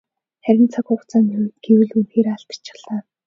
[0.45, 3.01] Харин цаг хугацааны хувьд гэвэл үнэхээр алдчихлаа.